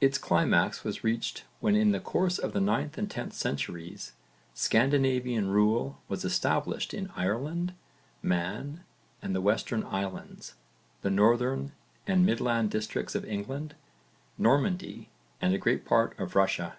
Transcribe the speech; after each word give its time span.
Its 0.00 0.18
climax 0.18 0.82
was 0.82 1.04
reached 1.04 1.44
when 1.60 1.76
in 1.76 1.92
the 1.92 2.00
course 2.00 2.40
of 2.40 2.52
the 2.52 2.58
9th 2.58 2.98
and 2.98 3.08
10th 3.08 3.34
centuries 3.34 4.14
Scandinavian 4.52 5.48
rule 5.48 6.00
was 6.08 6.24
established 6.24 6.92
in 6.92 7.12
Ireland, 7.14 7.74
Man 8.20 8.82
and 9.22 9.32
the 9.32 9.40
Western 9.40 9.84
Islands, 9.84 10.56
the 11.02 11.10
northern 11.10 11.70
and 12.04 12.26
midland 12.26 12.72
districts 12.72 13.14
of 13.14 13.24
England, 13.24 13.76
Normandy, 14.38 15.08
and 15.40 15.54
a 15.54 15.56
great 15.58 15.84
part 15.84 16.18
of 16.18 16.34
Russia. 16.34 16.76